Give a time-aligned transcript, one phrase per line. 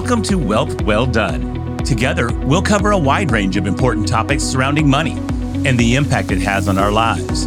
[0.00, 1.76] Welcome to Wealth Well Done.
[1.78, 5.18] Together, we'll cover a wide range of important topics surrounding money
[5.66, 7.46] and the impact it has on our lives.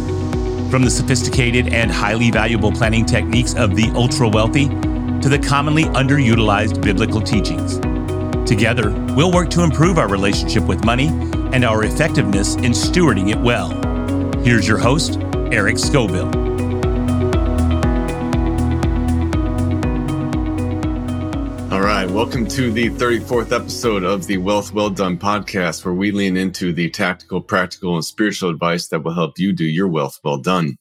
[0.70, 5.84] From the sophisticated and highly valuable planning techniques of the ultra wealthy to the commonly
[5.84, 7.78] underutilized biblical teachings.
[8.46, 11.06] Together, we'll work to improve our relationship with money
[11.54, 13.70] and our effectiveness in stewarding it well.
[14.42, 15.18] Here's your host,
[15.50, 16.51] Eric Scoville.
[22.12, 26.70] Welcome to the 34th episode of the Wealth Well Done podcast, where we lean into
[26.70, 30.76] the tactical, practical, and spiritual advice that will help you do your wealth well done.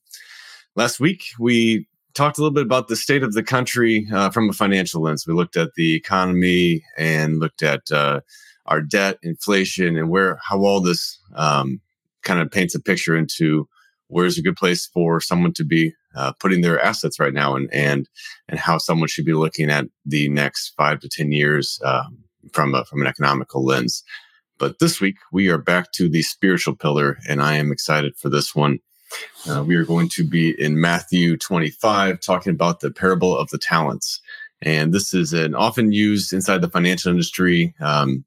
[0.76, 4.50] Last week, we talked a little bit about the state of the country uh, from
[4.50, 5.26] a financial lens.
[5.26, 8.20] We looked at the economy and looked at uh,
[8.66, 11.80] our debt, inflation, and where how all this um,
[12.24, 13.70] kind of paints a picture into
[14.08, 17.72] where's a good place for someone to be uh, putting their assets right now, and
[17.74, 18.10] and
[18.50, 22.18] and how someone should be looking at the next five to ten years um,
[22.54, 24.04] from a, from an economical lens.
[24.58, 28.30] But this week we are back to the spiritual pillar, and I am excited for
[28.30, 28.80] this one.
[29.50, 33.58] Uh, we are going to be in Matthew 25, talking about the parable of the
[33.58, 34.22] talents.
[34.62, 38.24] And this is an often used inside the financial industry, um,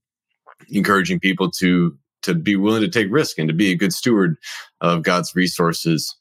[0.70, 4.36] encouraging people to to be willing to take risk and to be a good steward
[4.80, 6.16] of God's resources.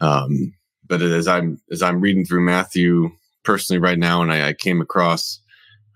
[0.00, 0.52] Um,
[0.88, 3.10] but as I'm as I'm reading through Matthew
[3.44, 5.40] personally right now, and I, I came across,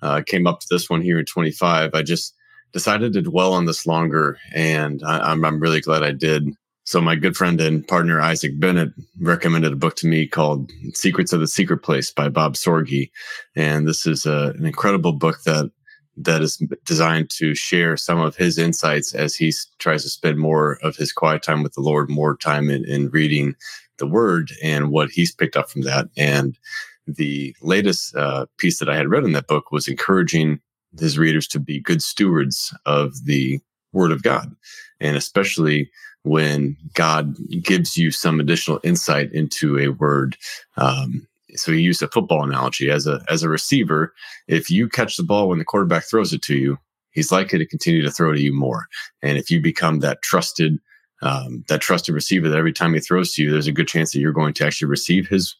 [0.02, 2.34] uh, came up to this one here in 25, I just
[2.72, 6.48] decided to dwell on this longer, and I, I'm I'm really glad I did.
[6.84, 11.32] So my good friend and partner Isaac Bennett recommended a book to me called Secrets
[11.32, 13.10] of the Secret Place by Bob Sorge.
[13.54, 15.70] And this is a, an incredible book that
[16.16, 20.78] that is designed to share some of his insights as he tries to spend more
[20.82, 23.54] of his quiet time with the Lord, more time in, in reading
[24.00, 26.08] the word and what he's picked up from that.
[26.16, 26.58] And
[27.06, 30.60] the latest uh, piece that I had read in that book was encouraging
[30.98, 33.60] his readers to be good stewards of the
[33.92, 34.54] word of God.
[35.00, 35.90] And especially
[36.22, 40.36] when God gives you some additional insight into a word.
[40.76, 44.12] Um, so he used a football analogy as a as a receiver.
[44.46, 46.78] If you catch the ball when the quarterback throws it to you,
[47.10, 48.86] he's likely to continue to throw to you more.
[49.22, 50.78] And if you become that trusted
[51.22, 54.12] um, that trusted receiver that every time he throws to you, there's a good chance
[54.12, 55.54] that you're going to actually receive his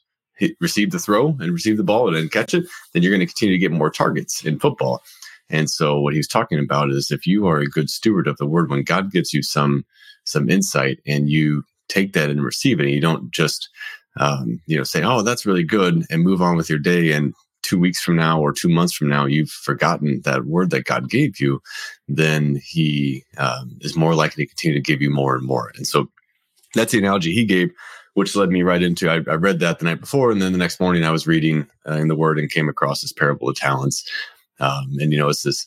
[0.60, 2.64] receive the throw and receive the ball and catch it.
[2.92, 5.02] Then you're going to continue to get more targets in football.
[5.50, 8.46] And so what he's talking about is if you are a good steward of the
[8.46, 9.84] word, when God gives you some
[10.24, 13.68] some insight and you take that and receive it, and you don't just
[14.16, 17.12] um, you know say, "Oh, that's really good," and move on with your day.
[17.12, 20.84] And two weeks from now or two months from now, you've forgotten that word that
[20.84, 21.60] God gave you,
[22.08, 25.72] then He um, is more likely to continue to give you more and more.
[25.76, 26.10] And so
[26.74, 27.70] that's the analogy he gave
[28.14, 30.58] which led me right into I, I, read that the night before and then the
[30.58, 33.56] next morning i was reading uh, in the word and came across this parable of
[33.56, 34.08] talents
[34.60, 35.66] um, and you know, it's this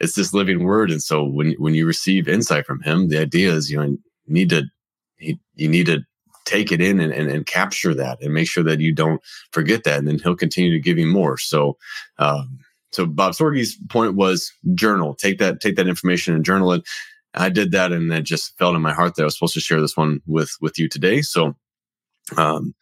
[0.00, 0.90] it's this living word.
[0.90, 3.98] And so when when you receive insight from him, the idea is you know you
[4.28, 4.64] need to
[5.18, 6.00] you, you need to
[6.44, 9.84] take it in and, and, and, capture that and make sure that you don't forget
[9.84, 9.98] that.
[9.98, 11.38] And then he'll continue to give you more.
[11.38, 11.76] So
[12.18, 12.58] um,
[12.92, 16.84] so Bob Sorge's point was journal, take that, take that information and journal it.
[17.34, 19.60] I did that and it just felt in my heart that I was supposed to
[19.60, 21.20] share this one with with you today.
[21.22, 21.56] So
[22.36, 22.74] um,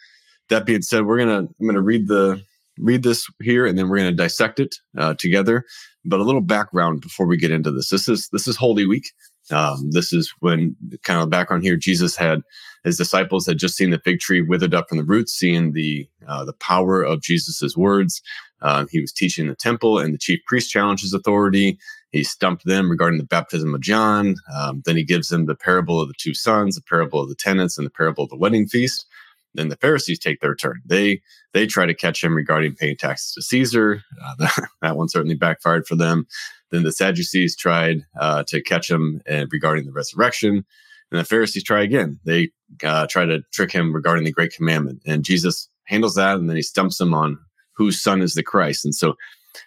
[0.51, 2.43] that being said, we're gonna I'm gonna read the
[2.79, 5.65] read this here and then we're going to dissect it uh, together
[6.05, 9.13] but a little background before we get into this this is this is holy week
[9.51, 12.41] um, this is when kind of background here jesus had
[12.85, 16.09] his disciples had just seen the fig tree withered up from the roots seeing the
[16.27, 18.23] uh, the power of jesus's words
[18.63, 21.79] uh, he was teaching the temple and the chief priest challenged his authority
[22.11, 26.01] he stumped them regarding the baptism of john um, then he gives them the parable
[26.01, 28.67] of the two sons the parable of the tenants and the parable of the wedding
[28.67, 29.07] feast
[29.55, 30.81] then the Pharisees take their turn.
[30.85, 31.21] They
[31.53, 34.03] they try to catch him regarding paying taxes to Caesar.
[34.23, 36.27] Uh, that, that, one certainly backfired for them.
[36.71, 40.65] Then the Sadducees tried uh, to catch him uh, regarding the resurrection.
[41.13, 42.19] And the Pharisees try again.
[42.25, 42.51] They
[42.83, 45.03] uh, try to trick him regarding the Great Commandment.
[45.07, 47.39] And Jesus handles that, and then he stumps them on
[47.77, 48.85] whose son is the Christ.
[48.85, 49.15] And so,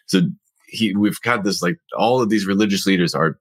[0.07, 0.21] so
[0.68, 3.39] he we've got this like all of these religious leaders are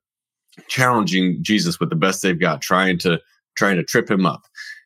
[0.68, 3.18] challenging Jesus with the best they've got, trying to
[3.56, 4.42] trying to trip him up.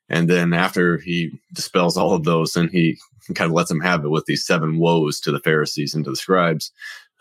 [0.08, 2.98] And then after he dispels all of those, and he
[3.34, 6.10] kind of lets them have it with these seven woes to the Pharisees and to
[6.10, 6.70] the scribes.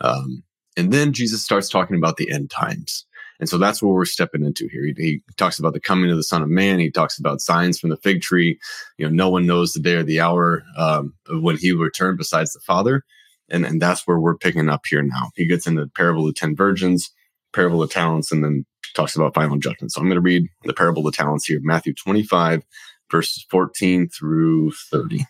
[0.00, 0.44] Um,
[0.76, 3.04] and then Jesus starts talking about the end times.
[3.40, 4.84] And so that's what we're stepping into here.
[4.84, 6.80] He, he, talks about the coming of the Son of Man.
[6.80, 8.58] He talks about signs from the fig tree.
[8.96, 12.16] You know, no one knows the day or the hour um, when he will return
[12.16, 13.04] besides the Father.
[13.48, 15.30] And, and that's where we're picking up here now.
[15.36, 17.10] He gets into the parable of ten virgins,
[17.52, 19.92] parable of talents, and then talks about final judgment.
[19.92, 22.62] So I'm going to read the parable of the talents here, Matthew 25,
[23.10, 25.26] verses 14 through 30.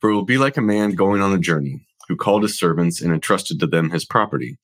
[0.00, 3.00] For it will be like a man going on a journey who called his servants
[3.00, 4.58] and entrusted to them his property.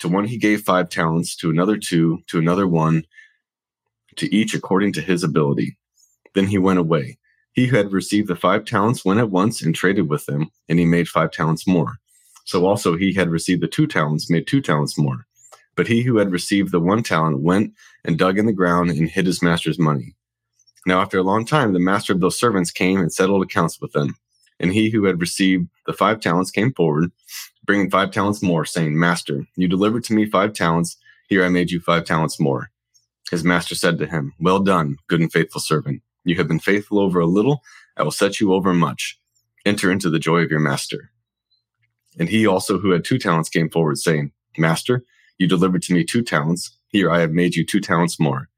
[0.00, 3.04] To one he gave five talents, to another two, to another one,
[4.16, 5.76] to each according to his ability.
[6.34, 7.18] Then he went away.
[7.52, 10.78] He who had received the five talents went at once and traded with them, and
[10.78, 11.98] he made five talents more.
[12.44, 15.26] So also he had received the two talents, made two talents more.
[15.74, 17.72] But he who had received the one talent went
[18.04, 20.14] and dug in the ground and hid his master's money.
[20.86, 23.92] Now, after a long time, the master of those servants came and settled accounts with
[23.92, 24.16] them.
[24.60, 27.12] And he who had received the five talents came forward,
[27.68, 30.96] bringing five talents more, saying, Master, you delivered to me five talents.
[31.28, 32.70] Here I made you five talents more.
[33.30, 36.00] His master said to him, Well done, good and faithful servant.
[36.24, 37.62] You have been faithful over a little.
[37.98, 39.20] I will set you over much.
[39.66, 41.10] Enter into the joy of your master.
[42.18, 45.04] And he also, who had two talents, came forward, saying, Master,
[45.36, 46.74] you delivered to me two talents.
[46.88, 48.48] Here I have made you two talents more.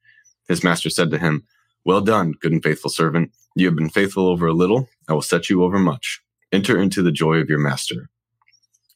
[0.49, 1.43] His master said to him,
[1.85, 3.33] Well done, good and faithful servant.
[3.57, 4.89] You have been faithful over a little.
[5.09, 6.23] I will set you over much.
[6.53, 8.09] Enter into the joy of your master.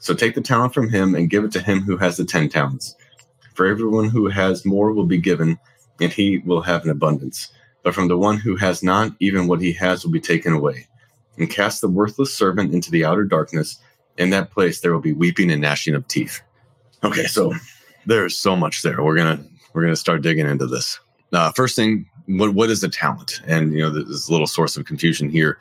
[0.00, 2.48] So take the talent from him and give it to him who has the ten
[2.48, 2.94] talents.
[3.54, 5.58] For everyone who has more will be given,
[6.00, 7.50] and he will have an abundance.
[7.82, 10.86] But from the one who has not, even what he has will be taken away.
[11.36, 13.78] And cast the worthless servant into the outer darkness.
[14.16, 16.40] In that place there will be weeping and gnashing of teeth.
[17.04, 17.54] Okay, so
[18.06, 19.02] there's so much there.
[19.02, 20.98] We're gonna we're gonna start digging into this.
[21.32, 23.40] Uh, first thing, what what is a talent?
[23.46, 25.58] And you know, there's a little source of confusion here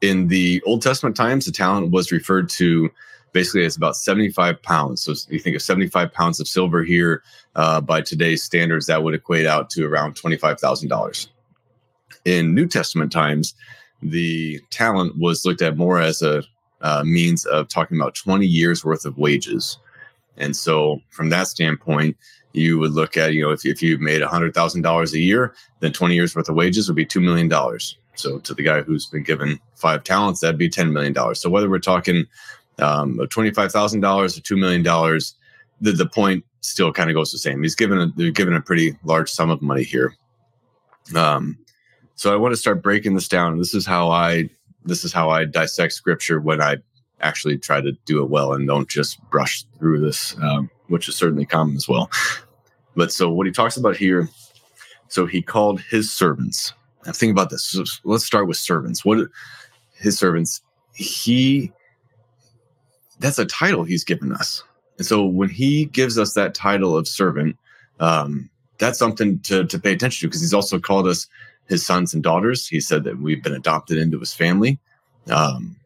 [0.00, 2.90] in the Old Testament times, the talent was referred to
[3.36, 5.02] basically it's about 75 pounds.
[5.02, 7.22] So you think of 75 pounds of silver here
[7.54, 11.28] uh, by today's standards, that would equate out to around $25,000.
[12.24, 13.54] In New Testament times,
[14.00, 16.44] the talent was looked at more as a
[16.80, 19.76] uh, means of talking about 20 years worth of wages.
[20.38, 22.16] And so from that standpoint,
[22.54, 26.14] you would look at, you know, if, if you made $100,000 a year, then 20
[26.14, 27.50] years worth of wages would be $2 million.
[28.14, 31.34] So to the guy who's been given five talents, that'd be $10 million.
[31.34, 32.24] So whether we're talking
[32.78, 34.82] um, of $25,000 or $2 million,
[35.80, 37.62] the, the point still kind of goes the same.
[37.62, 40.14] He's given a, they're given a pretty large sum of money here.
[41.14, 41.58] Um,
[42.16, 43.58] so I want to start breaking this down.
[43.58, 44.50] This is how I,
[44.84, 46.76] this is how I dissect scripture when I
[47.20, 51.16] actually try to do it well and don't just brush through this, um, which is
[51.16, 52.10] certainly common as well.
[52.94, 54.28] But so what he talks about here,
[55.08, 56.72] so he called his servants.
[57.04, 57.64] Now think about this.
[57.64, 59.04] So let's start with servants.
[59.04, 59.28] What
[59.94, 60.62] his servants?
[60.94, 61.72] He
[63.18, 64.62] that's a title he's given us.
[64.98, 67.56] And so when he gives us that title of servant,
[68.00, 68.48] um,
[68.78, 71.28] that's something to, to pay attention to because he's also called us
[71.68, 72.66] his sons and daughters.
[72.66, 74.78] He said that we've been adopted into his family.
[75.30, 75.76] Um,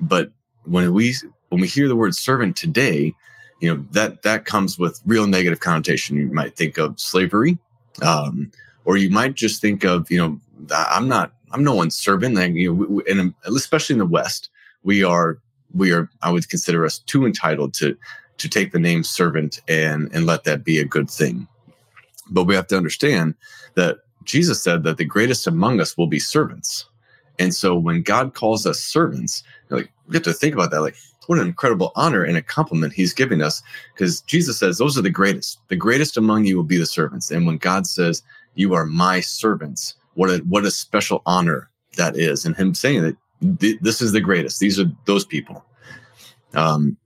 [0.00, 0.30] but
[0.64, 1.14] when we
[1.50, 3.14] when we hear the word servant today,
[3.60, 6.16] you know that that comes with real negative connotation.
[6.16, 7.58] You might think of slavery,
[8.02, 8.50] um,
[8.84, 10.40] or you might just think of you know
[10.70, 12.38] I'm not I'm no one's servant.
[12.38, 14.50] And, you know, we, and especially in the West,
[14.82, 15.38] we are
[15.74, 17.96] we are I would consider us too entitled to
[18.38, 21.46] to take the name servant and and let that be a good thing.
[22.30, 23.34] But we have to understand
[23.74, 26.86] that Jesus said that the greatest among us will be servants.
[27.38, 30.82] And so when God calls us servants, like we have to think about that.
[30.82, 30.96] Like,
[31.26, 33.62] what an incredible honor and a compliment he's giving us.
[33.94, 35.58] Because Jesus says, those are the greatest.
[35.68, 37.30] The greatest among you will be the servants.
[37.30, 38.22] And when God says,
[38.56, 43.02] you are my servants, what a what a special honor that is, and him saying
[43.02, 43.16] that
[43.58, 44.60] th- this is the greatest.
[44.60, 45.64] These are those people.
[46.54, 46.96] Um,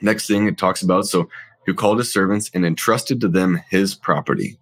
[0.00, 1.28] next thing it talks about so
[1.66, 4.58] who called his servants and entrusted to them his property.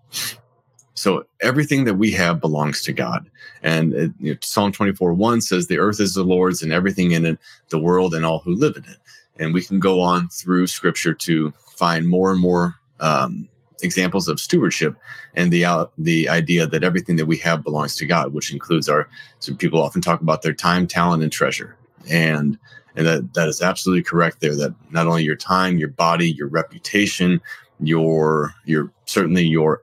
[0.94, 3.30] So everything that we have belongs to God.
[3.62, 7.12] And it, you know, Psalm 24 1 says, The earth is the Lord's and everything
[7.12, 7.38] in it,
[7.70, 8.98] the world and all who live in it.
[9.38, 13.48] And we can go on through scripture to find more and more um,
[13.82, 14.96] examples of stewardship
[15.34, 18.88] and the uh, the idea that everything that we have belongs to God, which includes
[18.88, 19.08] our.
[19.38, 21.76] So people often talk about their time, talent, and treasure,
[22.08, 22.58] and
[22.96, 24.56] and that that is absolutely correct there.
[24.56, 27.40] That not only your time, your body, your reputation,
[27.80, 29.82] your your certainly your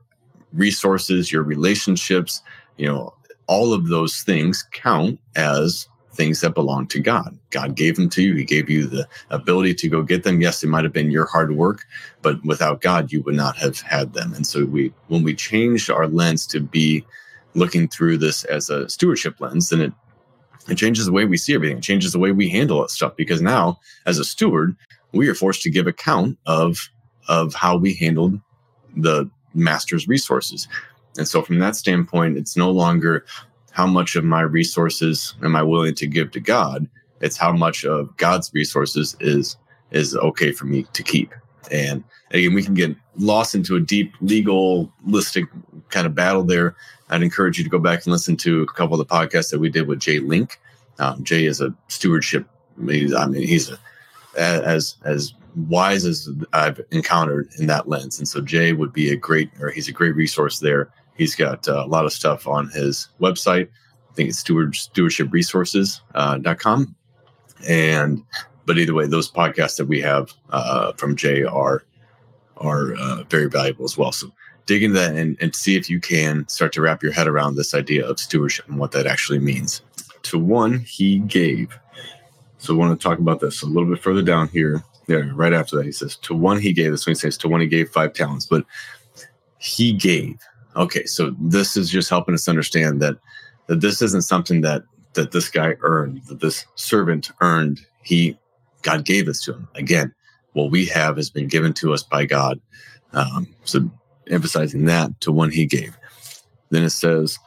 [0.54, 2.42] resources, your relationships,
[2.78, 3.14] you know,
[3.48, 5.88] all of those things count as
[6.18, 7.38] things that belong to God.
[7.52, 8.36] God gave them to you.
[8.36, 10.42] He gave you the ability to go get them.
[10.42, 11.86] Yes, it might have been your hard work,
[12.22, 14.34] but without God, you would not have had them.
[14.34, 17.06] And so we, when we changed our lens to be
[17.54, 19.94] looking through this as a stewardship lens, then it
[20.70, 21.78] it changes the way we see everything.
[21.78, 24.76] It changes the way we handle that stuff because now, as a steward,
[25.14, 26.90] we are forced to give account of
[27.30, 28.40] of how we handled
[28.96, 30.68] the master's resources.
[31.18, 33.26] And so from that standpoint, it's no longer
[33.78, 36.88] how much of my resources am I willing to give to God?
[37.22, 39.56] It's how much of God's resources is
[39.92, 41.32] is okay for me to keep.
[41.70, 45.46] And again, we can get lost into a deep legalistic
[45.90, 46.76] kind of battle there.
[47.10, 49.60] I'd encourage you to go back and listen to a couple of the podcasts that
[49.60, 50.60] we did with Jay Link.
[50.98, 52.48] Um, Jay is a stewardship.
[52.80, 53.78] I mean, he's a,
[54.40, 55.36] as as
[55.70, 58.18] wise as I've encountered in that lens.
[58.18, 60.90] And so Jay would be a great, or he's a great resource there.
[61.18, 63.68] He's got uh, a lot of stuff on his website.
[63.68, 66.82] I think it's steward, stewardshipresources.com.
[66.82, 66.86] Uh,
[67.68, 68.24] and,
[68.66, 71.84] but either way, those podcasts that we have uh, from Jay are,
[72.58, 74.12] are uh, very valuable as well.
[74.12, 74.32] So
[74.68, 77.56] dig into that and, and see if you can start to wrap your head around
[77.56, 79.82] this idea of stewardship and what that actually means.
[80.24, 81.78] To one, he gave.
[82.60, 84.84] So I want to talk about this a little bit further down here.
[85.08, 86.92] Yeah, right after that, he says, To one he gave.
[86.92, 88.66] This one he says, To one he gave five talents, but
[89.58, 90.38] he gave.
[90.78, 93.18] Okay, so this is just helping us understand that
[93.66, 97.82] that this isn't something that that this guy earned, that this servant earned.
[98.04, 98.38] He
[98.84, 99.68] God gave this to him.
[99.76, 100.14] Again,
[100.54, 102.62] what we have has been given to us by God.
[103.14, 103.90] Um, so
[104.28, 105.98] emphasizing that to one he gave.
[106.70, 107.40] Then it says,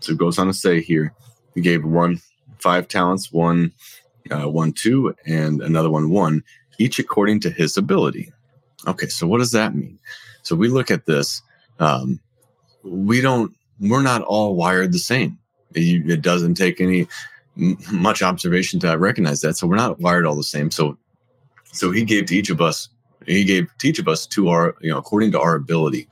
[0.00, 1.12] so it goes on to say here,
[1.54, 2.20] he gave one
[2.58, 3.72] five talents, one
[4.30, 6.42] uh, one two, and another one one
[6.78, 8.32] each according to his ability.
[8.86, 9.98] Okay, so what does that mean?
[10.42, 11.42] So we look at this.
[11.78, 12.20] Um,
[12.84, 13.54] we don't.
[13.80, 15.38] We're not all wired the same.
[15.74, 17.08] It, it doesn't take any
[17.56, 19.56] much observation to recognize that.
[19.56, 20.70] So we're not wired all the same.
[20.70, 20.96] So,
[21.72, 22.88] so he gave to each of us.
[23.26, 26.08] He gave to each of us to our, you know, according to our ability.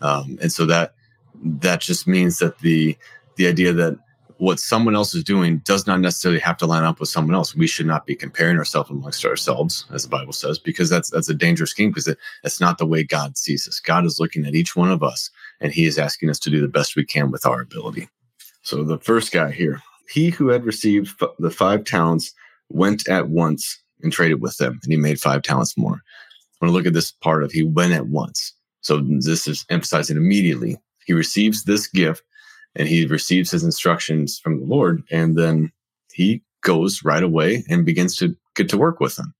[0.00, 0.94] Um, and so that
[1.42, 2.96] that just means that the
[3.36, 3.98] the idea that
[4.38, 7.54] what someone else is doing does not necessarily have to line up with someone else.
[7.54, 11.28] We should not be comparing ourselves amongst ourselves, as the Bible says, because that's that's
[11.28, 13.78] a dangerous game because it, that's not the way God sees us.
[13.78, 15.30] God is looking at each one of us
[15.62, 18.08] and he is asking us to do the best we can with our ability.
[18.62, 22.34] So the first guy here, he who had received f- the five talents
[22.68, 26.02] went at once and traded with them, and he made five talents more.
[26.60, 28.52] I want to look at this part of he went at once.
[28.82, 30.78] So this is emphasizing immediately.
[31.06, 32.22] He receives this gift
[32.76, 35.70] and he receives his instructions from the Lord, and then
[36.12, 39.34] he goes right away and begins to get to work with them.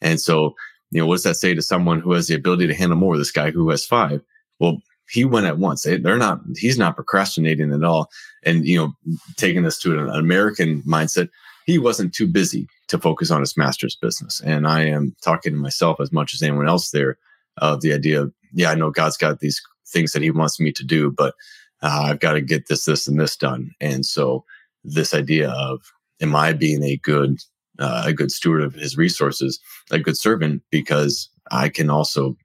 [0.00, 0.54] And so,
[0.90, 3.18] you know, what does that say to someone who has the ability to handle more?
[3.18, 4.22] This guy who has five.
[4.60, 5.82] Well, he went at once.
[5.82, 6.40] They, are not.
[6.56, 8.08] He's not procrastinating at all.
[8.44, 11.28] And you know, taking this to an American mindset,
[11.66, 14.40] he wasn't too busy to focus on his master's business.
[14.44, 17.18] And I am talking to myself as much as anyone else there
[17.58, 20.72] of the idea of, yeah, I know God's got these things that He wants me
[20.72, 21.34] to do, but
[21.82, 23.70] uh, I've got to get this, this, and this done.
[23.80, 24.44] And so
[24.84, 25.80] this idea of,
[26.20, 27.38] am I being a good,
[27.78, 29.58] uh, a good steward of his resources,
[29.90, 32.36] a good servant, because I can also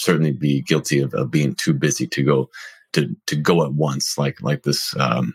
[0.00, 2.50] certainly be guilty of, of being too busy to go,
[2.92, 5.34] to, to go at once, like, like this, um,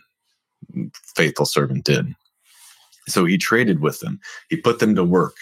[1.14, 2.14] faithful servant did.
[3.08, 4.20] So he traded with them.
[4.50, 5.36] He put them to work.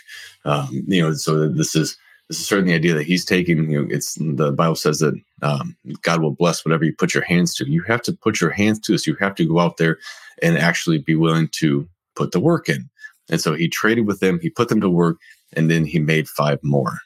[0.44, 1.96] Um, you know, so this is,
[2.28, 3.70] this is certainly the idea that he's taking.
[3.70, 7.24] You know, it's the Bible says that um, God will bless whatever you put your
[7.24, 7.70] hands to.
[7.70, 9.06] You have to put your hands to this.
[9.06, 9.98] You have to go out there
[10.42, 12.88] and actually be willing to put the work in.
[13.30, 14.38] And so he traded with them.
[14.40, 15.16] He put them to work,
[15.54, 16.98] and then he made five more.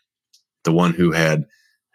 [0.64, 1.46] The one who had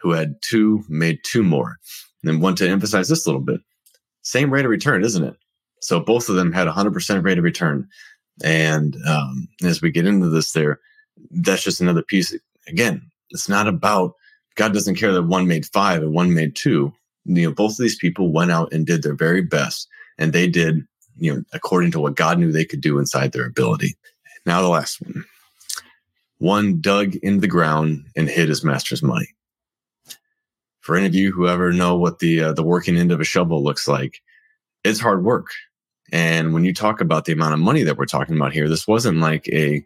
[0.03, 1.77] who had two made two more.
[2.22, 3.62] And then want to emphasize this a little bit.
[4.22, 5.36] Same rate of return, isn't it?
[5.81, 7.88] So both of them had 100% rate of return.
[8.43, 10.79] And um, as we get into this, there,
[11.31, 12.36] that's just another piece.
[12.67, 14.13] Again, it's not about
[14.55, 16.93] God doesn't care that one made five and one made two.
[17.25, 20.48] You know, both of these people went out and did their very best, and they
[20.48, 20.86] did,
[21.17, 23.95] you know, according to what God knew they could do inside their ability.
[24.45, 25.24] Now the last one.
[26.39, 29.29] One dug in the ground and hid his master's money.
[30.83, 33.23] For any of you who ever know what the uh, the working end of a
[33.23, 34.21] shovel looks like,
[34.83, 35.47] it's hard work.
[36.11, 38.87] And when you talk about the amount of money that we're talking about here, this
[38.87, 39.83] wasn't like a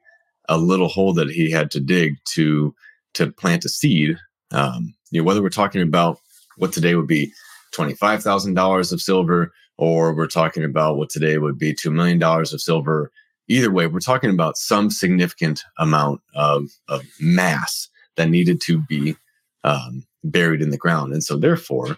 [0.49, 2.73] a little hole that he had to dig to
[3.13, 4.17] to plant a seed.
[4.51, 6.19] Um, you know, whether we're talking about
[6.57, 7.31] what today would be
[7.71, 12.17] twenty-five thousand dollars of silver, or we're talking about what today would be two million
[12.17, 13.11] dollars of silver.
[13.47, 17.87] Either way, we're talking about some significant amount of, of mass
[18.17, 19.15] that needed to be
[19.63, 21.97] um, buried in the ground, and so therefore,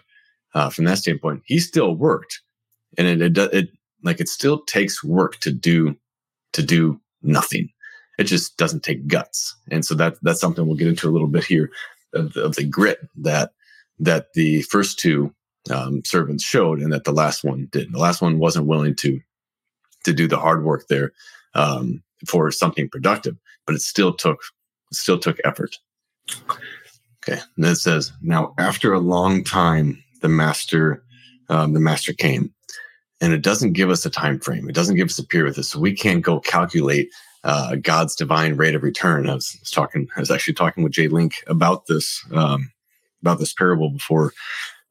[0.54, 2.40] uh, from that standpoint, he still worked,
[2.98, 3.68] and it, it, it
[4.02, 5.96] like it still takes work to do
[6.52, 7.70] to do nothing
[8.20, 9.56] it just doesn't take guts.
[9.70, 11.70] And so that that's something we'll get into a little bit here
[12.12, 13.52] of the, of the grit that
[13.98, 15.34] that the first two
[15.70, 17.92] um, servants showed, and that the last one didn't.
[17.92, 19.20] The last one wasn't willing to
[20.04, 21.12] to do the hard work there
[21.54, 24.40] um, for something productive, but it still took
[24.92, 25.78] still took effort.
[27.22, 27.40] Okay.
[27.56, 31.02] And then it says, now after a long time, the master,
[31.48, 32.52] um, the master came
[33.20, 34.68] and it doesn't give us a time frame.
[34.68, 35.68] It doesn't give us a period with this.
[35.68, 37.10] So we can't go calculate
[37.44, 39.28] uh, God's divine rate of return.
[39.28, 42.70] I was, was, talking, I was actually talking with Jay Link about this, um,
[43.22, 44.32] about this parable before,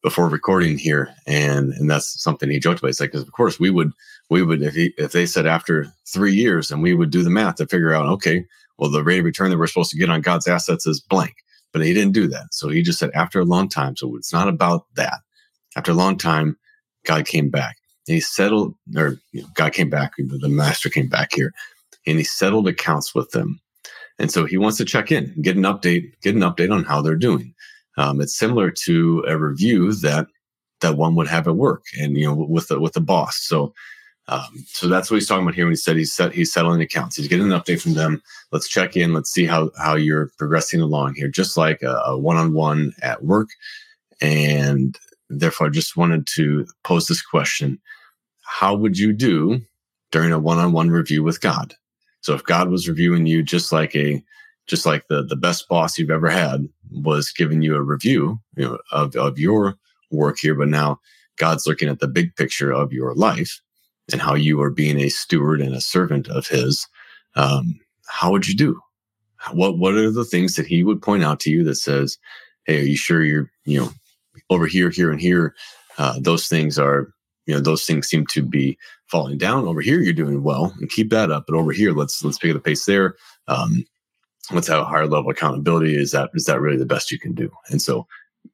[0.04, 1.10] before recording here.
[1.28, 2.90] And, and that's something he joked about.
[2.90, 3.92] It's like, of course we would,
[4.30, 7.30] we would, if he, if they said after three years and we would do the
[7.30, 8.46] math to figure out, okay,
[8.78, 11.36] well, the rate of return that we're supposed to get on God's assets is blank,
[11.74, 12.54] but he didn't do that.
[12.54, 13.96] So he just said after a long time.
[13.96, 15.20] So it's not about that.
[15.76, 16.58] After a long time,
[17.06, 21.08] God came back and he settled, or you know, God came back, the master came
[21.08, 21.54] back here
[22.06, 23.60] and he settled accounts with them.
[24.18, 27.02] And so he wants to check in, get an update, get an update on how
[27.02, 27.54] they're doing.
[27.98, 30.28] Um, it's similar to a review that
[30.82, 33.38] that one would have at work, and you know, with the with the boss.
[33.42, 33.74] So,
[34.30, 36.82] um, so that's what he's talking about here when he said he's set he's settling
[36.82, 37.16] accounts.
[37.16, 38.22] He's getting an update from them.
[38.52, 39.12] Let's check in.
[39.12, 43.24] Let's see how how you're progressing along here, just like a one on one at
[43.24, 43.50] work.
[44.22, 44.96] And
[45.30, 47.80] therefore, I just wanted to pose this question:
[48.44, 49.62] How would you do
[50.12, 51.74] during a one on one review with God?
[52.22, 54.24] So if God was reviewing you just like a
[54.68, 58.66] just like the the best boss you've ever had was giving you a review you
[58.66, 59.76] know, of, of your
[60.12, 61.00] work here, but now
[61.38, 63.60] God's looking at the big picture of your life
[64.12, 66.88] and how you are being a steward and a servant of His.
[67.36, 68.80] Um, how would you do?
[69.52, 72.18] What What are the things that He would point out to you that says,
[72.66, 73.92] "Hey, are you sure you're you know
[74.50, 75.56] over here, here, and here?
[75.98, 77.14] Uh, those things are
[77.50, 80.92] you know those things seem to be falling down over here you're doing well and
[80.92, 83.16] keep that up but over here let's let's pick up the pace there
[83.48, 83.84] um,
[84.52, 87.34] let's have a higher level accountability is that is that really the best you can
[87.34, 88.06] do and so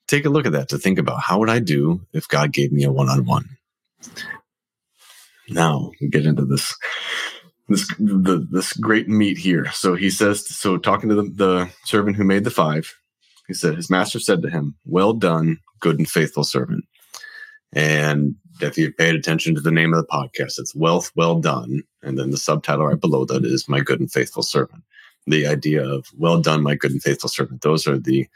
[0.08, 2.72] take a look at that to think about how would i do if god gave
[2.72, 3.46] me a one-on-one
[5.50, 6.76] now we get into this
[7.68, 12.16] this the this great meat here so he says so talking to the, the servant
[12.16, 12.94] who made the five
[13.48, 16.84] he said his master said to him well done good and faithful servant
[17.74, 21.84] and if you paid attention to the name of the podcast, it's Wealth Well Done.
[22.04, 24.84] And then the subtitle right below that is My Good and Faithful Servant.
[25.28, 27.62] The idea of well done, my good and faithful servant.
[27.62, 28.28] Those are the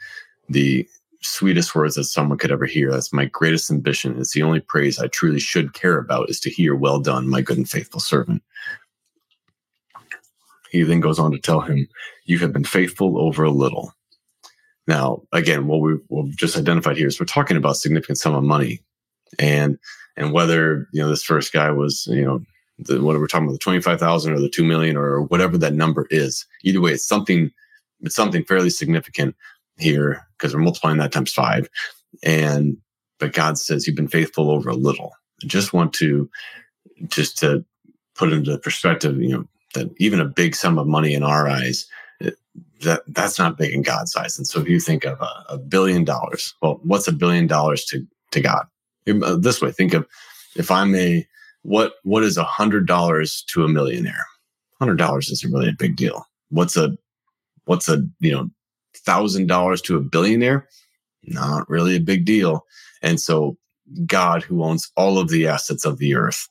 [0.48, 0.88] the
[1.22, 2.90] sweetest words that someone could ever hear.
[2.90, 4.18] That's my greatest ambition.
[4.18, 7.42] It's the only praise I truly should care about is to hear, well done, my
[7.42, 8.42] good and faithful servant.
[10.70, 11.88] He then goes on to tell him,
[12.24, 13.92] You have been faithful over a little.
[14.86, 18.44] Now, again, what we, have just identified here is we're talking about significant sum of
[18.44, 18.80] money.
[19.38, 19.78] And
[20.16, 22.40] and whether you know this first guy was you know
[22.78, 26.06] the, what we're talking about the 25,000 or the 2 million or whatever that number
[26.10, 27.50] is either way it's something
[28.00, 29.34] it's something fairly significant
[29.80, 31.68] here because we're multiplying that times 5
[32.22, 32.76] and
[33.18, 35.12] but God says you've been faithful over a little.
[35.42, 36.28] I just want to
[37.06, 37.64] just to
[38.14, 41.86] put into perspective you know that even a big sum of money in our eyes
[42.82, 44.38] that that's not big in God's eyes.
[44.38, 47.84] And so if you think of a, a billion dollars well what's a billion dollars
[47.86, 48.66] to to God?
[49.08, 50.06] Uh, this way think of
[50.56, 51.26] if i'm a
[51.62, 54.26] what what is a hundred dollars to a millionaire?
[54.78, 56.26] Hundred dollars isn't really a big deal.
[56.48, 56.96] What's a
[57.64, 58.50] what's a you know
[59.04, 60.68] thousand dollars to a billionaire?
[61.24, 62.66] Not really a big deal.
[63.02, 63.56] And so
[64.06, 66.48] god who owns all of the assets of the earth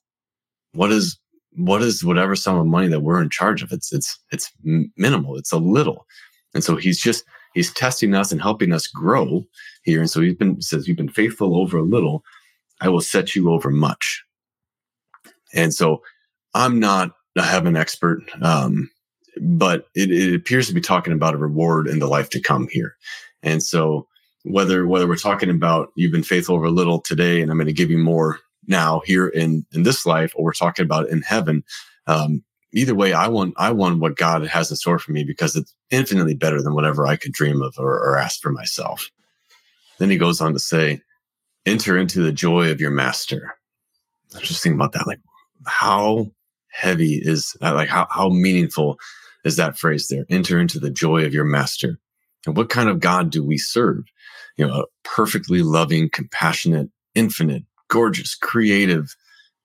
[0.74, 1.18] what is
[1.56, 3.72] what is whatever sum of money that we're in charge of?
[3.72, 5.38] It's it's it's minimal.
[5.38, 6.06] It's a little.
[6.54, 9.44] And so he's just he's testing us and helping us grow
[9.84, 10.00] here.
[10.00, 12.24] And so he's been says you've been faithful over a little.
[12.82, 14.24] I will set you over much.
[15.54, 16.02] And so
[16.54, 18.90] I'm not a heaven expert, um,
[19.40, 22.68] but it, it appears to be talking about a reward in the life to come
[22.70, 22.96] here.
[23.44, 24.08] And so
[24.44, 27.68] whether whether we're talking about you've been faithful over a little today, and I'm going
[27.68, 31.22] to give you more now here in in this life, or we're talking about in
[31.22, 31.64] heaven.
[32.08, 35.56] Um, either way, I want I want what God has in store for me because
[35.56, 39.10] it's infinitely better than whatever I could dream of or, or ask for myself.
[39.98, 41.02] Then he goes on to say,
[41.66, 43.56] enter into the joy of your master.
[44.34, 45.08] I'm just thinking about that.
[45.08, 45.20] Like,
[45.66, 46.32] how
[46.72, 47.76] heavy is that?
[47.76, 48.98] Like, how, how meaningful
[49.46, 50.26] is that phrase there?
[50.30, 52.00] Enter into the joy of your master.
[52.46, 54.04] And what kind of God do we serve?
[54.58, 59.16] You know, a perfectly loving, compassionate, infinite, gorgeous, creative,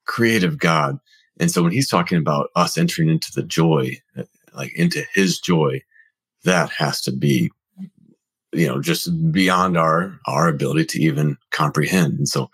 [0.06, 0.98] creative God.
[1.40, 4.00] And so when he's talking about us entering into the joy,
[4.54, 5.82] like into his joy,
[6.44, 7.50] that has to be
[8.54, 12.18] you know, just beyond our our ability to even comprehend.
[12.18, 12.50] And so,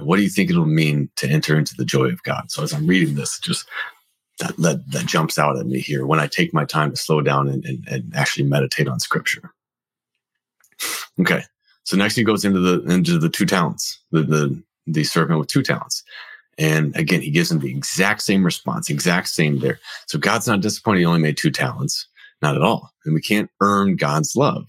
[0.00, 2.50] what do you think it'll mean to enter into the joy of God?
[2.50, 3.68] So as I'm reading this, just
[4.38, 7.20] that that, that jumps out at me here when I take my time to slow
[7.20, 9.52] down and, and, and actually meditate on Scripture.
[11.20, 11.42] Okay,
[11.84, 15.48] so next he goes into the into the two talents, the the the servant with
[15.48, 16.02] two talents.
[16.58, 19.80] And again, he gives him the exact same response, exact same there.
[20.06, 21.00] So God's not disappointed.
[21.00, 22.06] He only made two talents.
[22.42, 22.92] not at all.
[23.04, 24.68] And we can't earn God's love.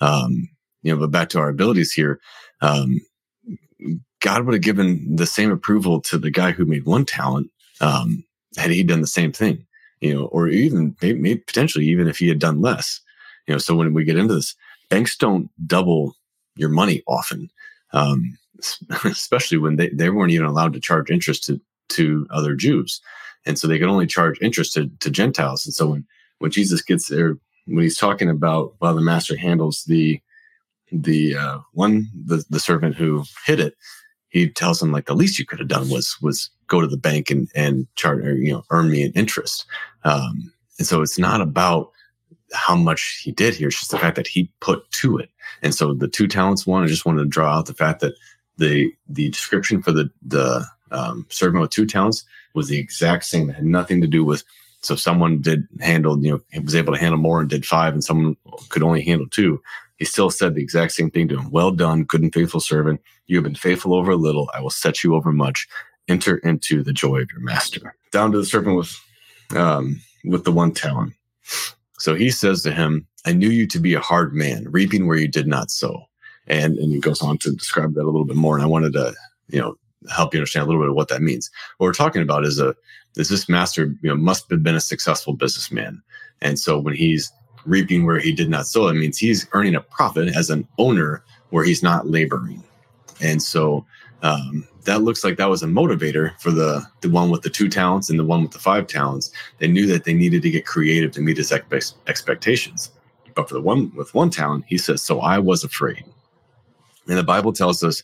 [0.00, 0.48] Um,
[0.82, 2.20] you know, but back to our abilities here,
[2.62, 3.00] um,
[4.20, 8.24] God would have given the same approval to the guy who made one talent um,
[8.56, 9.66] had he done the same thing,
[10.00, 13.00] you know, or even maybe, maybe potentially even if he had done less,
[13.46, 13.58] you know.
[13.58, 14.54] So when we get into this,
[14.88, 16.16] banks don't double
[16.56, 17.50] your money often,
[17.92, 18.36] um,
[19.04, 23.00] especially when they, they weren't even allowed to charge interest to to other Jews,
[23.46, 25.64] and so they could only charge interest to, to Gentiles.
[25.64, 26.06] And so when
[26.38, 30.20] when Jesus gets there, when he's talking about while the master handles the
[30.92, 33.74] the uh, one the the servant who hid it,
[34.28, 36.96] he tells him like the least you could have done was was go to the
[36.96, 39.64] bank and and charge or you know earn me an interest.
[40.04, 41.90] Um, and so it's not about
[42.52, 45.30] how much he did here; it's just the fact that he put to it.
[45.62, 48.14] And so the two talents one, I just wanted to draw out the fact that
[48.56, 53.50] the the description for the the um, servant with two talents was the exact same.
[53.50, 54.44] It had nothing to do with
[54.80, 57.92] so someone did handle, you know, he was able to handle more and did five,
[57.92, 58.36] and someone
[58.68, 59.60] could only handle two.
[59.98, 61.50] He still said the exact same thing to him.
[61.50, 63.00] Well done, good and faithful servant.
[63.26, 64.48] You have been faithful over a little.
[64.54, 65.66] I will set you over much.
[66.08, 67.94] Enter into the joy of your master.
[68.12, 68.98] Down to the servant with,
[69.56, 71.12] um, with the one talent.
[71.98, 75.18] So he says to him, I knew you to be a hard man, reaping where
[75.18, 76.04] you did not sow.
[76.46, 78.54] And, and he goes on to describe that a little bit more.
[78.54, 79.14] And I wanted to,
[79.48, 79.76] you know,
[80.10, 81.50] help you understand a little bit of what that means.
[81.76, 82.74] What we're talking about is a
[83.16, 86.02] is this master you know must have been a successful businessman,
[86.40, 87.32] and so when he's
[87.66, 91.22] reaping where he did not sow, it means he's earning a profit as an owner
[91.50, 92.62] where he's not laboring,
[93.20, 93.84] and so
[94.22, 97.68] um, that looks like that was a motivator for the the one with the two
[97.68, 99.30] talents and the one with the five talents.
[99.58, 102.90] They knew that they needed to get creative to meet his ex- expectations.
[103.34, 106.04] But for the one with one talent, he says, "So I was afraid."
[107.06, 108.02] And the Bible tells us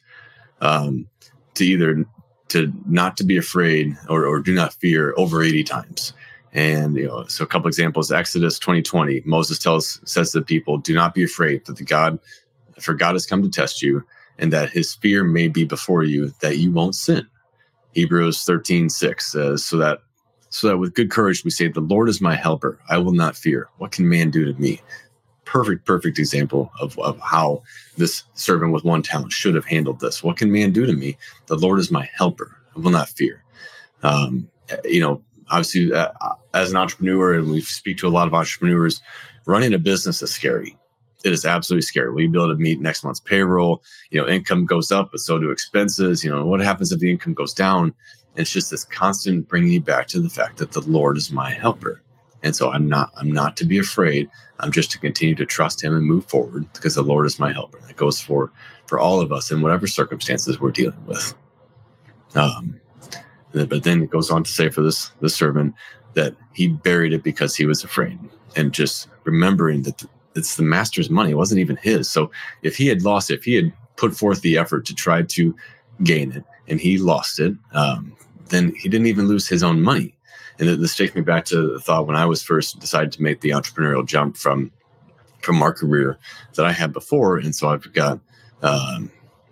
[0.60, 1.08] um,
[1.54, 2.04] to either
[2.48, 6.12] to not to be afraid or, or do not fear over 80 times.
[6.54, 10.78] And you know, so a couple examples, Exodus 2020, Moses tells says to the people,
[10.78, 12.18] do not be afraid that the God
[12.80, 14.04] for God has come to test you,
[14.38, 17.26] and that his fear may be before you, that you won't sin.
[17.92, 20.00] Hebrews 13, 6 says, so that
[20.48, 23.36] so that with good courage we say, The Lord is my helper, I will not
[23.36, 23.68] fear.
[23.78, 24.80] What can man do to me?
[25.44, 27.62] perfect, perfect example of, of how
[27.96, 30.22] this servant with one talent should have handled this.
[30.22, 31.16] What can man do to me?
[31.46, 32.56] The Lord is my helper.
[32.74, 33.42] I will not fear.
[34.02, 34.48] Um,
[34.84, 36.10] you know, obviously, uh,
[36.54, 39.00] as an entrepreneur, and we speak to a lot of entrepreneurs,
[39.46, 40.76] running a business is scary.
[41.24, 42.12] It is absolutely scary.
[42.12, 43.82] Will you be able to meet next month's payroll?
[44.10, 46.22] You know, income goes up, but so do expenses.
[46.22, 47.84] You know, what happens if the income goes down?
[47.84, 51.32] And it's just this constant bringing you back to the fact that the Lord is
[51.32, 52.02] my helper.
[52.42, 54.28] And so I'm not I'm not to be afraid.
[54.60, 57.52] I'm just to continue to trust him and move forward because the Lord is my
[57.52, 57.80] helper.
[57.86, 58.52] That goes for
[58.86, 61.34] for all of us in whatever circumstances we're dealing with.
[62.34, 62.78] Um,
[63.54, 65.74] but then it goes on to say for this this servant
[66.14, 68.18] that he buried it because he was afraid,
[68.56, 71.30] and just remembering that it's the master's money.
[71.30, 72.10] It wasn't even his.
[72.10, 72.30] So
[72.62, 75.54] if he had lost it, if he had put forth the effort to try to
[76.02, 78.16] gain it, and he lost it, um,
[78.48, 80.16] then he didn't even lose his own money.
[80.58, 83.40] And this takes me back to the thought when I was first decided to make
[83.40, 84.70] the entrepreneurial jump from
[85.42, 86.18] from our career
[86.54, 87.38] that I had before.
[87.38, 88.18] And so I've got
[88.62, 89.10] um,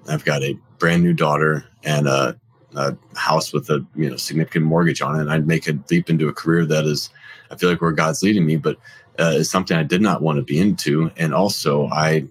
[0.09, 2.38] I've got a brand new daughter and a,
[2.77, 5.23] a, house with a you know significant mortgage on it.
[5.23, 7.11] And I'd make a leap into a career that is
[7.51, 8.77] I feel like where God's leading me, but
[9.19, 11.11] uh, is something I did not want to be into.
[11.17, 12.25] And also I,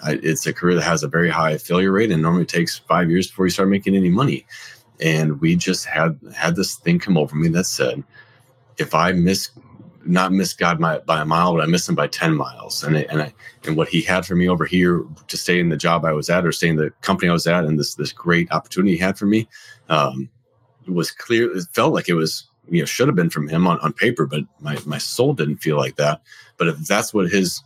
[0.00, 3.10] I it's a career that has a very high failure rate and normally takes five
[3.10, 4.46] years before you start making any money
[5.00, 8.02] and we just had had this thing come over me that said
[8.78, 9.50] if i miss
[10.08, 12.96] not miss god by, by a mile but i miss him by 10 miles and
[12.96, 13.32] it, and I,
[13.64, 16.30] and what he had for me over here to stay in the job i was
[16.30, 18.98] at or stay in the company i was at and this this great opportunity he
[18.98, 19.48] had for me
[19.88, 20.28] um,
[20.86, 23.78] was clear it felt like it was you know should have been from him on,
[23.80, 26.20] on paper but my, my soul didn't feel like that
[26.56, 27.62] but if that's what his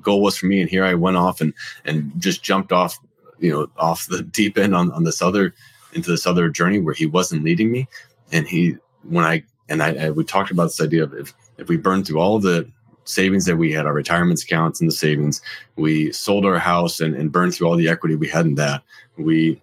[0.00, 2.98] goal was for me and here i went off and and just jumped off
[3.38, 5.54] you know off the deep end on, on this other
[5.96, 7.88] into this other journey where he wasn't leading me.
[8.30, 11.68] And he, when I, and I, I we talked about this idea of if, if
[11.68, 12.70] we burned through all the
[13.04, 15.40] savings that we had, our retirement accounts and the savings,
[15.76, 18.82] we sold our house and, and burned through all the equity we had in that.
[19.16, 19.62] We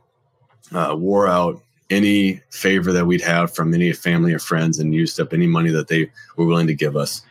[0.73, 5.19] uh, wore out any favor that we'd have from any family or friends and used
[5.19, 7.21] up any money that they were willing to give us.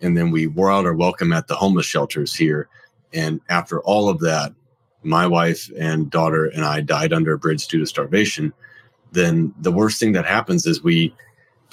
[0.00, 2.68] And then we wore out our welcome at the homeless shelters here.
[3.12, 4.52] And after all of that,
[5.02, 8.52] my wife and daughter and I died under a bridge due to starvation,
[9.12, 11.14] then the worst thing that happens is we,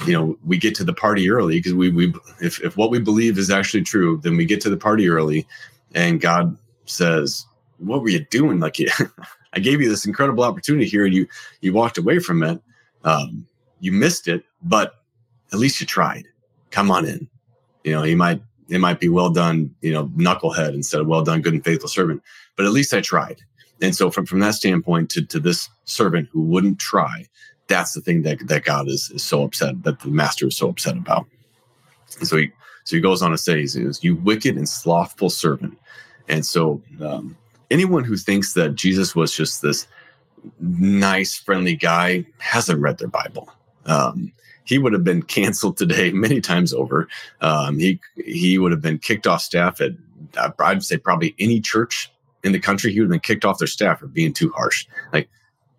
[0.06, 3.00] you know, we get to the party early because we, we, if, if what we
[3.00, 5.48] believe is actually true, then we get to the party early
[5.94, 7.46] and God says,
[7.78, 8.60] what were you doing?
[8.60, 8.78] Like,
[9.54, 11.28] I gave you this incredible opportunity here and you,
[11.62, 12.62] you walked away from it.
[13.04, 13.48] Um,
[13.80, 15.02] you missed it, but
[15.54, 16.28] at least you tried.
[16.72, 17.30] Come on in.
[17.84, 21.24] You know, he might it might be well done, you know, knucklehead instead of well
[21.24, 22.22] done, good and faithful servant.
[22.56, 23.42] But at least I tried.
[23.82, 27.26] And so from, from that standpoint to, to this servant who wouldn't try,
[27.68, 30.70] that's the thing that, that God is, is so upset, that the master is so
[30.70, 31.26] upset about.
[32.20, 32.52] And so he,
[32.84, 35.78] so he goes on to say, he says, you wicked and slothful servant.
[36.28, 37.36] And so um,
[37.72, 39.88] anyone who thinks that Jesus was just this
[40.60, 43.50] nice, friendly guy hasn't read their Bible.
[43.86, 44.32] Um,
[44.66, 47.08] he would have been canceled today many times over.
[47.42, 49.92] Um, he he would have been kicked off staff at
[50.60, 52.12] I'd say probably any church
[52.46, 52.94] in the country.
[52.94, 54.88] He would have been kicked off their staff for being too harsh.
[55.12, 55.30] Like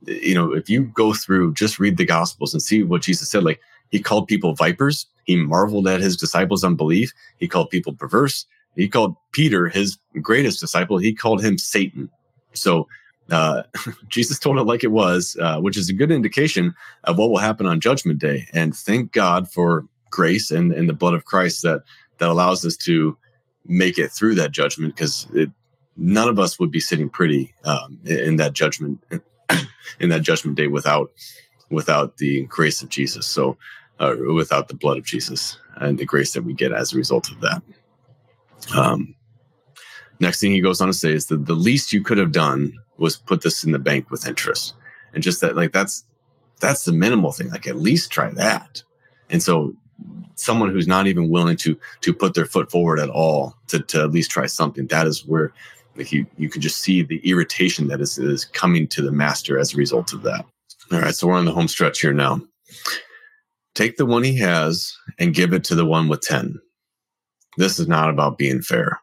[0.06, 3.44] you know, if you go through, just read the Gospels and see what Jesus said.
[3.44, 5.06] Like he called people vipers.
[5.24, 7.12] He marveled at his disciples' unbelief.
[7.38, 8.46] He called people perverse.
[8.76, 10.98] He called Peter his greatest disciple.
[10.98, 12.10] He called him Satan.
[12.52, 12.86] So
[13.30, 13.62] uh,
[14.08, 16.74] Jesus told it like it was, uh, which is a good indication
[17.04, 18.48] of what will happen on Judgment Day.
[18.52, 21.82] And thank God for grace and, and the blood of Christ that
[22.18, 23.16] that allows us to
[23.66, 25.26] make it through that judgment because
[25.96, 29.02] none of us would be sitting pretty um, in that judgment
[30.00, 31.10] in that judgment day without
[31.70, 33.26] without the grace of Jesus.
[33.26, 33.56] So
[33.98, 37.30] uh, without the blood of Jesus and the grace that we get as a result
[37.30, 37.62] of that.
[38.76, 39.14] Um,
[40.20, 42.72] next thing he goes on to say is that the least you could have done
[42.98, 44.74] was put this in the bank with interest
[45.12, 46.04] and just that like that's
[46.60, 48.82] that's the minimal thing like at least try that
[49.28, 49.74] and so
[50.34, 54.02] someone who's not even willing to to put their foot forward at all to, to
[54.02, 55.52] at least try something that is where
[55.96, 59.58] like you you can just see the irritation that is, is coming to the master
[59.58, 60.44] as a result of that
[60.92, 62.40] all right so we're on the home stretch here now
[63.74, 66.58] take the one he has and give it to the one with 10
[67.58, 69.00] this is not about being fair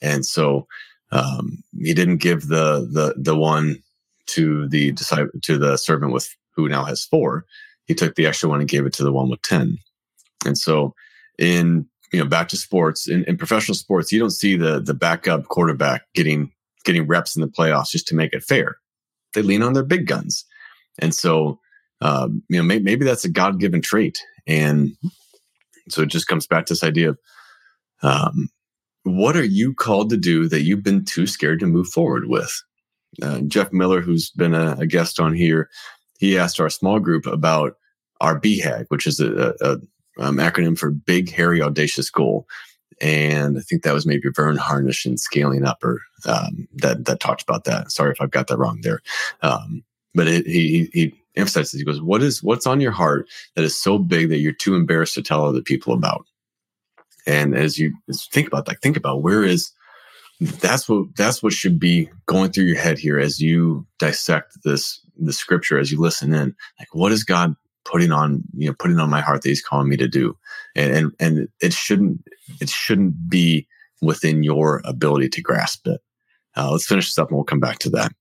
[0.00, 0.66] and so
[1.12, 3.82] um, he didn't give the the the one
[4.26, 7.44] to the disciple to the servant with who now has four.
[7.86, 9.78] He took the extra one and gave it to the one with ten.
[10.46, 10.94] And so,
[11.38, 14.94] in you know, back to sports in, in professional sports, you don't see the the
[14.94, 16.52] backup quarterback getting
[16.84, 18.76] getting reps in the playoffs just to make it fair.
[19.34, 20.44] They lean on their big guns,
[20.98, 21.58] and so
[22.00, 24.92] um, you know may, maybe that's a God given trait, and
[25.88, 27.18] so it just comes back to this idea of
[28.02, 28.48] um,
[29.04, 32.62] what are you called to do that you've been too scared to move forward with?
[33.22, 35.68] Uh, Jeff Miller, who's been a, a, guest on here,
[36.18, 37.74] he asked our small group about
[38.20, 39.76] our BHAG, which is a, a
[40.18, 42.46] um, acronym for Big Hairy Audacious Goal.
[43.00, 47.20] And I think that was maybe Verne Harnish and Scaling Up, or um, that that
[47.20, 47.90] talked about that.
[47.90, 49.02] Sorry if I've got that wrong there.
[49.42, 49.82] Um,
[50.14, 53.80] but it, he he emphasizes he goes, "What is what's on your heart that is
[53.80, 56.26] so big that you're too embarrassed to tell other people about?"
[57.26, 59.72] And as you think about that, think about where is
[60.40, 65.00] that's what that's what should be going through your head here as you dissect this
[65.18, 66.54] the scripture as you listen in.
[66.78, 69.88] Like, what is God putting on you know putting on my heart that He's calling
[69.88, 70.36] me to do?
[70.74, 72.22] And and and it shouldn't
[72.60, 73.66] it shouldn't be
[74.00, 76.00] within your ability to grasp it.
[76.56, 78.12] Uh, let's finish this up and we'll come back to that.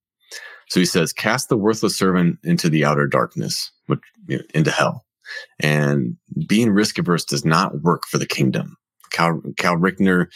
[0.70, 4.72] So he says, cast the worthless servant into the outer darkness, which, you know, into
[4.72, 5.06] hell.
[5.60, 6.16] And
[6.48, 8.78] being risk averse does not work for the kingdom.
[9.12, 10.28] Cal, Cal Richner,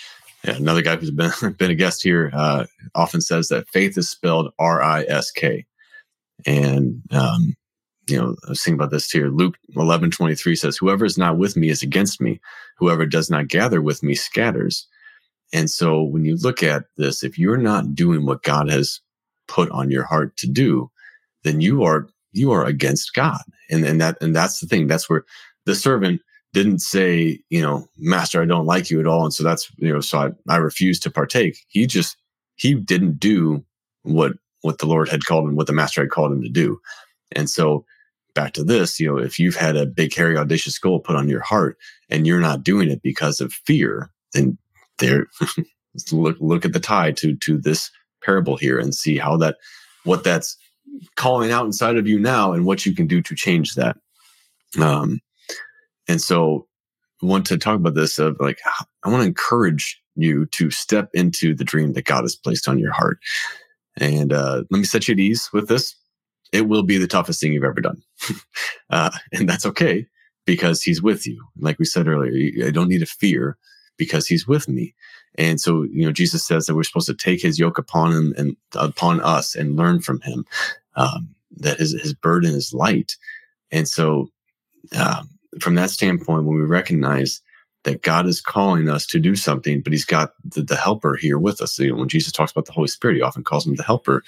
[0.43, 4.51] another guy who's been, been a guest here, uh, often says that faith is spelled
[4.59, 5.65] R I S K.
[6.45, 7.55] And, um,
[8.07, 9.29] you know, I was thinking about this here.
[9.29, 12.39] Luke 11 23 says, Whoever is not with me is against me.
[12.77, 14.87] Whoever does not gather with me scatters.
[15.53, 18.99] And so when you look at this, if you're not doing what God has
[19.47, 20.89] put on your heart to do,
[21.43, 23.41] then you are you are against God.
[23.69, 24.87] And and that and that's the thing.
[24.87, 25.25] That's where
[25.65, 26.21] the servant
[26.55, 29.25] didn't say, you know, master, I don't like you at all.
[29.25, 31.57] And so that's, you know, so I, I refuse to partake.
[31.67, 32.15] He just,
[32.55, 33.65] he didn't do
[34.03, 36.79] what, what the Lord had called him, what the master had called him to do.
[37.33, 37.83] And so
[38.35, 41.27] back to this, you know, if you've had a big, hairy, audacious goal put on
[41.27, 41.77] your heart
[42.09, 44.57] and you're not doing it because of fear, then
[44.99, 45.27] there,
[46.11, 47.89] look, look at the tie to, to this
[48.21, 49.57] parable here and see how that,
[50.03, 50.57] what that's
[51.15, 53.97] calling out inside of you now and what you can do to change that.
[54.79, 55.21] Um,
[56.07, 56.67] and so
[57.23, 58.59] I want to talk about this of like,
[59.03, 62.79] I want to encourage you to step into the dream that God has placed on
[62.79, 63.17] your heart.
[63.97, 65.95] And uh, let me set you at ease with this.
[66.51, 68.01] It will be the toughest thing you've ever done.
[68.89, 70.05] uh, and that's okay
[70.45, 71.43] because he's with you.
[71.59, 73.57] Like we said earlier, I don't need to fear
[73.97, 74.93] because he's with me.
[75.37, 78.33] And so, you know, Jesus says that we're supposed to take his yoke upon him
[78.37, 80.45] and upon us and learn from him,
[80.95, 83.17] um, that his, his burden is light.
[83.71, 84.29] And so,
[84.95, 85.29] um,
[85.59, 87.41] from that standpoint, when we recognize
[87.85, 91.39] that God is calling us to do something, but He's got the, the helper here
[91.39, 91.79] with us.
[91.79, 94.23] You know, when Jesus talks about the Holy Spirit, He often calls Him the helper.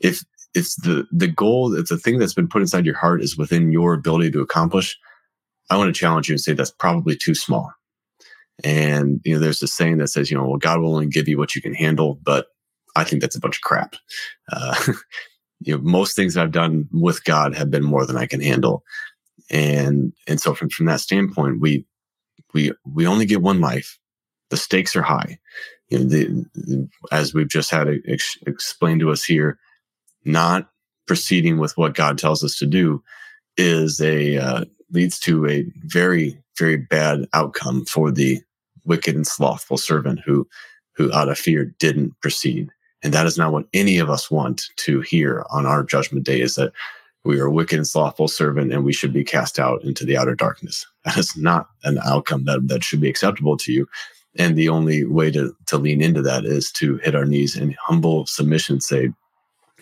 [0.00, 0.24] If
[0.56, 3.70] it's the the goal, if the thing that's been put inside your heart is within
[3.70, 4.98] your ability to accomplish,
[5.70, 7.72] I want to challenge you and say that's probably too small.
[8.64, 11.28] And, you know, there's this saying that says, you know, well, God will only give
[11.28, 12.46] you what you can handle, but
[12.94, 13.96] I think that's a bunch of crap.
[14.50, 14.74] Uh,
[15.60, 18.82] you know, most things I've done with God have been more than I can handle.
[19.50, 21.84] And, and so from, from that standpoint, we,
[22.54, 23.98] we, we only get one life.
[24.50, 25.38] The stakes are high.
[25.88, 29.58] You know, the, as we've just had ex- explained to us here,
[30.26, 30.70] not
[31.06, 33.02] proceeding with what God tells us to do
[33.56, 38.40] is a, uh, leads to a very, very bad outcome for the
[38.84, 40.46] wicked and slothful servant who,
[40.94, 42.70] who out of fear didn't proceed.
[43.02, 46.40] And that is not what any of us want to hear on our judgment day
[46.40, 46.72] is that
[47.24, 50.16] we are a wicked and slothful servant and we should be cast out into the
[50.16, 50.86] outer darkness.
[51.04, 53.86] That is not an outcome that, that should be acceptable to you.
[54.38, 57.76] And the only way to, to lean into that is to hit our knees in
[57.80, 59.10] humble submission, say,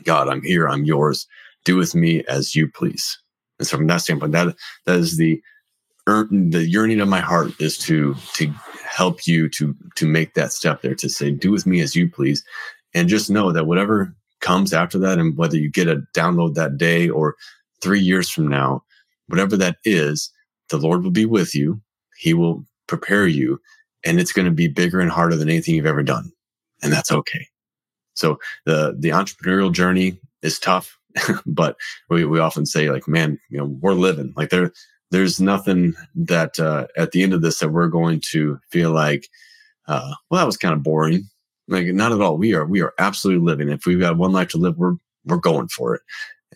[0.03, 1.27] God, I'm here, I'm yours.
[1.65, 3.19] Do with me as you please.
[3.59, 4.55] And so from that standpoint, that
[4.87, 5.41] that is the
[6.07, 8.53] the yearning of my heart is to to
[8.85, 12.11] help you to to make that step there to say, do with me as you
[12.11, 12.45] please.
[12.93, 16.77] And just know that whatever comes after that, and whether you get a download that
[16.77, 17.35] day or
[17.81, 18.85] three years from now,
[19.27, 20.31] whatever that is,
[20.69, 21.81] the Lord will be with you.
[22.19, 23.61] He will prepare you,
[24.05, 26.31] and it's going to be bigger and harder than anything you've ever done.
[26.83, 27.49] And that's okay.
[28.15, 30.99] So the the entrepreneurial journey is tough,
[31.47, 31.77] but
[32.09, 34.73] we, we often say like, man, you know, we're living like there.
[35.11, 39.29] There's nothing that uh, at the end of this that we're going to feel like,
[39.87, 41.29] uh, well, that was kind of boring.
[41.69, 42.37] Like not at all.
[42.37, 43.69] We are we are absolutely living.
[43.69, 46.03] If we've got one life to live, we're we're going for it.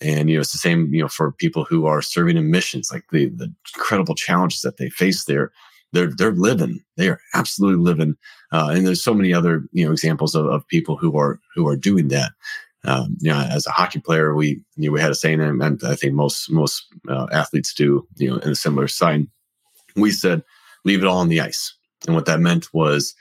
[0.01, 2.91] And you know, it's the same, you know, for people who are serving in missions,
[2.93, 5.51] like the the incredible challenges that they face there.
[5.93, 6.81] They're they're living.
[6.97, 8.17] They are absolutely living.
[8.53, 11.67] Uh, and there's so many other you know examples of, of people who are who
[11.69, 12.33] are doing that.
[12.85, 15.81] Um, you know, as a hockey player, we you know, we had a saying, and
[15.85, 19.29] I think most most uh, athletes do, you know, in a similar sign.
[19.97, 20.43] We said,
[20.85, 21.75] "Leave it all on the ice,"
[22.07, 23.15] and what that meant was,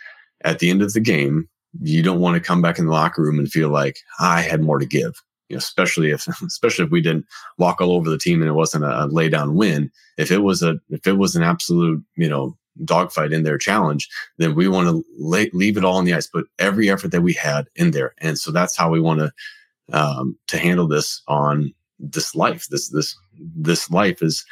[0.44, 1.50] at the end of the game,
[1.82, 4.62] you don't want to come back in the locker room and feel like I had
[4.62, 5.22] more to give.
[5.50, 7.26] Know, especially if especially if we didn't
[7.58, 9.92] walk all over the team and it wasn't a, a lay down win.
[10.18, 14.08] If it was a if it was an absolute you know dogfight in their challenge,
[14.38, 17.22] then we want to lay, leave it all on the ice, put every effort that
[17.22, 19.32] we had in there, and so that's how we want to
[19.94, 22.68] um, to handle this on this life.
[22.70, 23.16] This this
[23.56, 24.46] this life is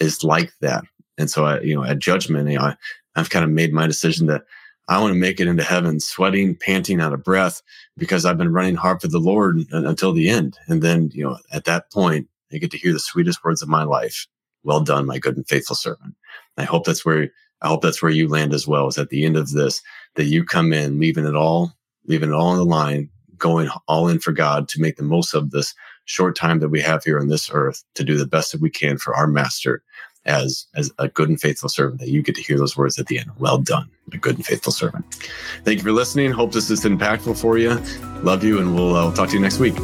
[0.00, 0.84] is like that,
[1.18, 2.76] and so I, you know at judgment, you know, I,
[3.16, 4.42] I've kind of made my decision that
[4.88, 7.62] I want to make it into heaven, sweating, panting out of breath,
[7.96, 10.58] because I've been running hard for the Lord until the end.
[10.66, 13.68] And then, you know, at that point, I get to hear the sweetest words of
[13.68, 14.26] my life.
[14.64, 16.14] Well done, my good and faithful servant.
[16.56, 17.30] I hope that's where
[17.62, 18.88] I hope that's where you land as well.
[18.88, 19.82] Is at the end of this
[20.16, 21.72] that you come in, leaving it all,
[22.06, 25.34] leaving it all on the line, going all in for God to make the most
[25.34, 28.52] of this short time that we have here on this earth to do the best
[28.52, 29.82] that we can for our Master
[30.24, 33.06] as as a good and faithful servant that you get to hear those words at
[33.06, 33.30] the end.
[33.38, 35.04] Well done a good and faithful servant.
[35.64, 36.32] Thank you for listening.
[36.32, 37.80] Hope this is impactful for you.
[38.22, 39.74] Love you and we'll, uh, talk to you next week.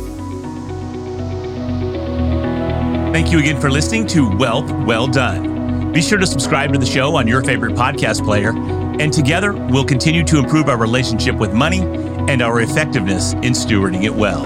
[3.12, 5.92] Thank you again for listening to wealth well done.
[5.92, 8.52] Be sure to subscribe to the show on your favorite podcast player
[9.00, 11.80] and together we'll continue to improve our relationship with money
[12.28, 14.44] and our effectiveness in stewarding it well